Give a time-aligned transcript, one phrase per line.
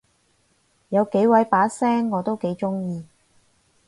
[0.89, 3.05] 有幾位把聲我都幾中意